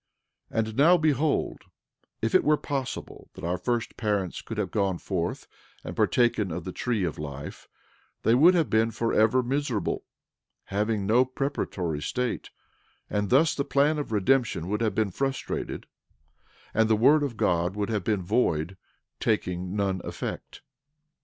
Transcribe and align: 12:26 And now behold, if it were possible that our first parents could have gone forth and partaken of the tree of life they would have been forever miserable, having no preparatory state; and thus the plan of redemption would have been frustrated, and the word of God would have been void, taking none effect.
12:26 0.51 0.67
And 0.67 0.75
now 0.77 0.97
behold, 0.97 1.61
if 2.23 2.33
it 2.33 2.43
were 2.43 2.57
possible 2.57 3.29
that 3.35 3.43
our 3.43 3.59
first 3.59 3.97
parents 3.97 4.41
could 4.41 4.57
have 4.57 4.71
gone 4.71 4.97
forth 4.97 5.45
and 5.83 5.95
partaken 5.95 6.49
of 6.51 6.63
the 6.63 6.71
tree 6.71 7.03
of 7.03 7.19
life 7.19 7.67
they 8.23 8.33
would 8.33 8.55
have 8.55 8.67
been 8.67 8.89
forever 8.89 9.43
miserable, 9.43 10.03
having 10.63 11.05
no 11.05 11.23
preparatory 11.23 12.01
state; 12.01 12.49
and 13.11 13.29
thus 13.29 13.53
the 13.53 13.63
plan 13.63 13.99
of 13.99 14.11
redemption 14.11 14.69
would 14.69 14.81
have 14.81 14.95
been 14.95 15.11
frustrated, 15.11 15.85
and 16.73 16.89
the 16.89 16.95
word 16.95 17.21
of 17.21 17.37
God 17.37 17.75
would 17.75 17.89
have 17.91 18.03
been 18.03 18.23
void, 18.23 18.77
taking 19.19 19.75
none 19.75 20.01
effect. 20.03 20.63